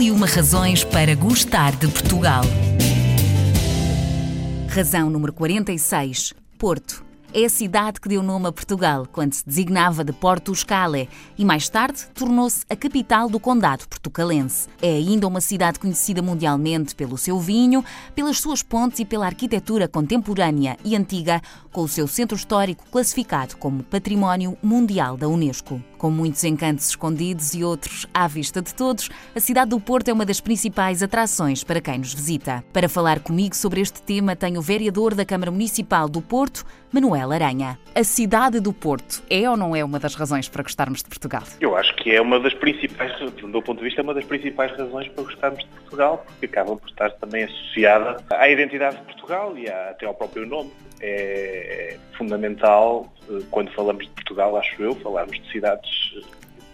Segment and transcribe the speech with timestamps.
[0.00, 2.42] E uma razões para gostar de Portugal.
[4.70, 6.32] Razão número 46.
[6.56, 7.09] Porto.
[7.32, 11.08] É a cidade que deu nome a Portugal quando se designava de Porto Scale
[11.38, 14.68] e mais tarde tornou-se a capital do condado portucalense.
[14.82, 17.84] É ainda uma cidade conhecida mundialmente pelo seu vinho,
[18.16, 21.40] pelas suas pontes e pela arquitetura contemporânea e antiga,
[21.70, 25.80] com o seu centro histórico classificado como Património Mundial da Unesco.
[25.96, 30.12] Com muitos encantos escondidos e outros à vista de todos, a cidade do Porto é
[30.12, 32.64] uma das principais atrações para quem nos visita.
[32.72, 37.19] Para falar comigo sobre este tema, tenho o vereador da Câmara Municipal do Porto, Manuel
[37.28, 37.78] Aranha.
[37.94, 41.42] A cidade do Porto é ou não é uma das razões para gostarmos de Portugal?
[41.60, 44.24] Eu acho que é uma das principais, do meu ponto de vista, é uma das
[44.24, 49.02] principais razões para gostarmos de Portugal, porque acaba por estar também associada à identidade de
[49.02, 50.70] Portugal e até ao próprio nome.
[51.02, 56.20] É, é fundamental, eh, quando falamos de Portugal, acho eu, falarmos de cidades eh,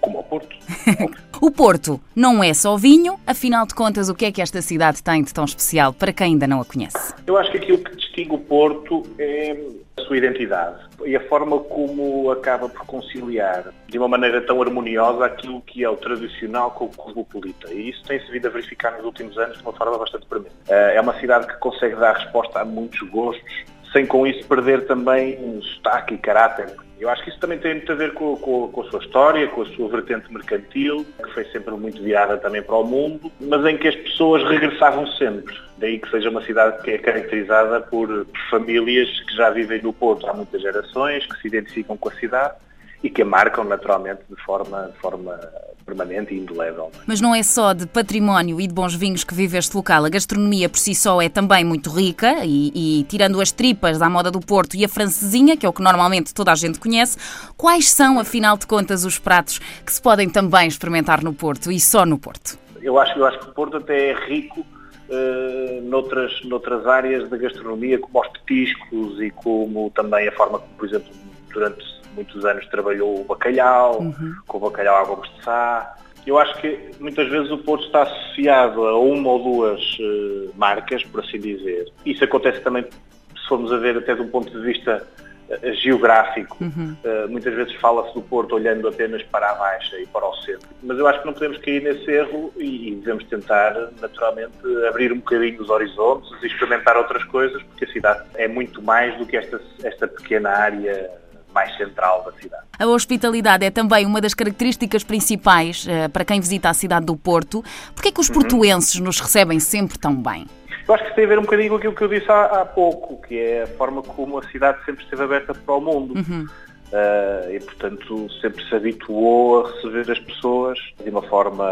[0.00, 0.56] como o Porto.
[1.40, 5.02] o Porto não é só vinho, afinal de contas, o que é que esta cidade
[5.02, 7.14] tem de tão especial para quem ainda não a conhece?
[7.26, 9.54] Eu acho que aquilo que distingue o Porto é
[9.98, 15.26] a sua identidade e a forma como acaba por conciliar de uma maneira tão harmoniosa
[15.26, 17.72] aquilo que é o tradicional com o cosmopolita.
[17.72, 20.54] E isso tem-se vindo a verificar nos últimos anos de uma forma bastante premente.
[20.68, 24.86] Eh, é uma cidade que consegue dar resposta a muitos gostos, sem com isso perder
[24.86, 26.74] também um sotaque e caráter.
[26.98, 29.46] Eu acho que isso também tem muito a ver com, com, com, a sua história,
[29.48, 33.64] com a sua vertente mercantil, que foi sempre muito virada também para o mundo, mas
[33.66, 35.54] em que as pessoas regressavam sempre.
[35.76, 40.26] Daí que seja uma cidade que é caracterizada por famílias que já vivem no Porto
[40.26, 42.54] há muitas gerações, que se identificam com a cidade
[43.02, 45.38] e que a marcam naturalmente de forma, de forma
[45.86, 46.90] permanente e indelével.
[47.06, 50.04] Mas não é só de património e de bons vinhos que vive este local.
[50.04, 54.10] A gastronomia por si só é também muito rica e, e, tirando as tripas da
[54.10, 57.16] moda do Porto e a francesinha, que é o que normalmente toda a gente conhece,
[57.56, 61.78] quais são, afinal de contas, os pratos que se podem também experimentar no Porto e
[61.78, 62.58] só no Porto?
[62.82, 67.36] Eu acho, eu acho que o Porto até é rico uh, noutras, noutras áreas da
[67.36, 71.12] gastronomia, como os petiscos e como também a forma como, por exemplo,
[71.52, 74.34] durante muitos anos trabalhou o bacalhau, uhum.
[74.46, 75.96] com o bacalhau água de sá.
[76.26, 81.04] Eu acho que muitas vezes o Porto está associado a uma ou duas uh, marcas,
[81.04, 81.92] por assim dizer.
[82.04, 85.06] Isso acontece também, se formos a ver até de um ponto de vista
[85.48, 86.56] uh, geográfico.
[86.60, 86.96] Uhum.
[87.04, 90.68] Uh, muitas vezes fala-se do Porto olhando apenas para a Baixa e para o centro.
[90.82, 95.12] Mas eu acho que não podemos cair nesse erro e, e devemos tentar, naturalmente, abrir
[95.12, 99.24] um bocadinho os horizontes e experimentar outras coisas, porque a cidade é muito mais do
[99.24, 101.08] que esta, esta pequena área
[101.56, 102.64] mais central da cidade.
[102.78, 107.16] A hospitalidade é também uma das características principais uh, para quem visita a cidade do
[107.16, 107.64] Porto.
[107.94, 108.34] Por é que os uhum.
[108.34, 110.46] portuenses nos recebem sempre tão bem?
[110.86, 112.66] Eu acho que tem a ver um bocadinho com aquilo que eu disse há, há
[112.66, 116.14] pouco, que é a forma como a cidade sempre esteve aberta para o mundo.
[116.14, 116.46] Uhum.
[116.86, 121.66] Uh, e, portanto, sempre se habituou a receber as pessoas de uma forma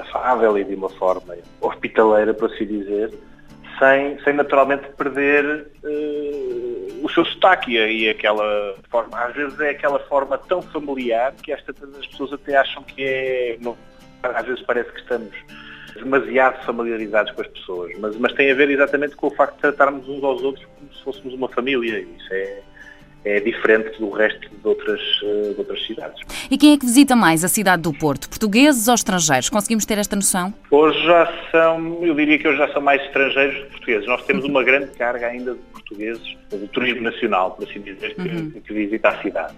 [0.00, 3.12] afável e de uma forma hospitaleira, por assim dizer,
[3.78, 6.51] sem, sem naturalmente perder uh,
[7.02, 11.74] o seu sotaque e aquela forma, às vezes é aquela forma tão familiar que esta
[11.98, 13.76] as pessoas até acham que é, não,
[14.22, 15.34] às vezes parece que estamos
[15.94, 19.60] demasiado familiarizados com as pessoas, mas, mas tem a ver exatamente com o facto de
[19.62, 22.62] tratarmos uns aos outros como se fôssemos uma família, isso é,
[23.24, 26.20] é diferente do resto de outras, eh, de outras cidades.
[26.50, 28.28] E quem é que visita mais a cidade do Porto?
[28.28, 29.48] Portugueses ou estrangeiros?
[29.48, 30.52] Conseguimos ter esta noção?
[30.70, 34.06] Hoje já são, eu diria que hoje já são mais estrangeiros que portugueses.
[34.06, 38.20] Nós temos uma grande carga ainda de portugueses, do turismo nacional, por assim dizer, que,
[38.22, 38.50] uhum.
[38.50, 39.54] que visita a cidade.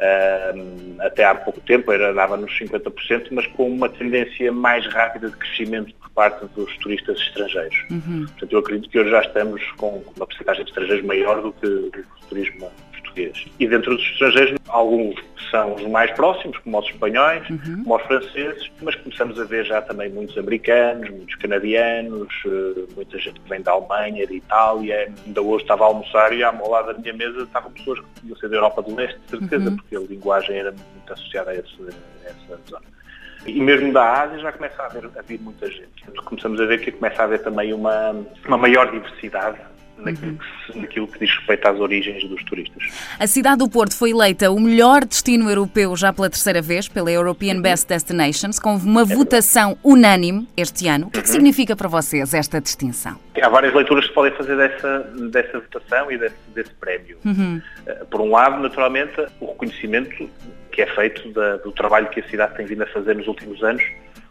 [0.00, 5.28] Uh, até há pouco tempo era, dava nos 50%, mas com uma tendência mais rápida
[5.28, 7.76] de crescimento por parte dos turistas estrangeiros.
[7.90, 8.24] Uhum.
[8.26, 11.66] Portanto, eu acredito que hoje já estamos com uma porcentagem de estrangeiros maior do que,
[11.66, 12.70] do que o turismo
[13.10, 13.46] português.
[13.58, 15.14] E dentro dos estrangeiros, alguns
[15.50, 17.82] são os mais próximos, como os espanhóis, uhum.
[17.82, 23.18] como os franceses, mas começamos a ver já também muitos americanos, muitos canadianos, eh, muita
[23.18, 25.12] gente que vem da Alemanha, de Itália.
[25.26, 28.36] Ainda hoje estava a almoçar e ao lado da minha mesa estavam pessoas que podiam
[28.36, 29.76] ser da Europa do Leste, de certeza, uhum.
[29.76, 32.86] porque a linguagem era muito associada a, esse, a essa zona.
[33.46, 36.04] E mesmo da Ásia já começa a, haver, a vir muita gente.
[36.24, 38.14] Começamos a ver que começa a haver também uma,
[38.46, 39.58] uma maior diversidade
[40.00, 42.82] naquilo, que, naquilo que diz respeito às origens dos turistas.
[43.18, 47.10] A cidade do Porto foi eleita o melhor destino europeu já pela terceira vez, pela
[47.10, 47.62] European uhum.
[47.62, 51.08] Best Destinations, com uma é votação unânime este ano.
[51.08, 51.34] O que, é que uhum.
[51.34, 53.18] significa para vocês esta distinção?
[53.40, 54.98] Há várias leituras que se podem fazer dessa,
[55.30, 57.16] dessa votação e desse, desse prémio.
[57.24, 57.60] Uhum.
[57.86, 60.28] Eh, por um lado, naturalmente, o reconhecimento
[60.70, 63.62] que é feito da, do trabalho que a cidade tem vindo a fazer nos últimos
[63.62, 63.82] anos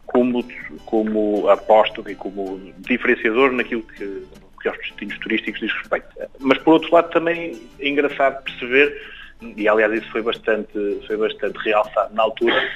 [0.05, 0.43] como,
[0.85, 4.23] como aposto e como diferenciador naquilo que
[4.59, 6.07] que aos destinos turísticos diz respeito.
[6.39, 9.01] Mas por outro lado também é engraçado perceber,
[9.41, 10.73] e aliás isso foi bastante,
[11.07, 12.69] foi bastante realçado na altura,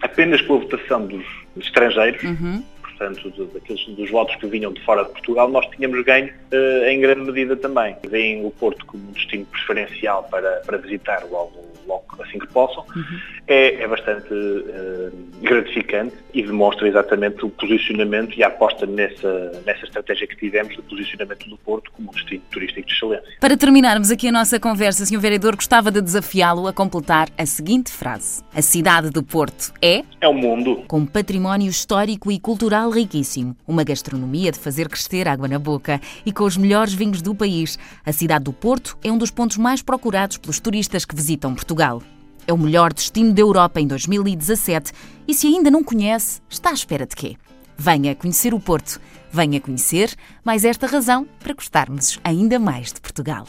[0.00, 1.24] apenas pela votação dos
[1.56, 2.62] estrangeiros, uhum.
[2.82, 6.84] portanto, de, daqueles, dos votos que vinham de fora de Portugal, nós tínhamos ganho uh,
[6.88, 7.96] em grande medida também.
[8.08, 12.84] Veem o Porto como um destino preferencial para, para visitar logo, logo assim possam.
[12.96, 13.20] Uhum.
[13.46, 19.84] É, é, bastante uh, gratificante e demonstra exatamente o posicionamento e a aposta nessa, nessa
[19.84, 23.36] estratégia que tivemos do posicionamento do Porto como um destino turístico de excelência.
[23.40, 25.20] Para terminarmos aqui a nossa conversa, Sr.
[25.20, 28.42] Vereador, gostava de desafiá-lo a completar a seguinte frase.
[28.52, 30.02] A cidade do Porto é...
[30.20, 30.84] É o mundo.
[30.88, 36.32] Com património histórico e cultural riquíssimo, uma gastronomia de fazer crescer água na boca e
[36.32, 39.80] com os melhores vinhos do país, a cidade do Porto é um dos pontos mais
[39.80, 42.02] procurados pelos turistas que visitam Portugal.
[42.48, 44.90] É o melhor destino da Europa em 2017
[45.28, 47.36] e se ainda não conhece, está à espera de quê?
[47.76, 48.98] Venha conhecer o Porto.
[49.30, 53.44] Venha conhecer mais esta razão para gostarmos ainda mais de Portugal.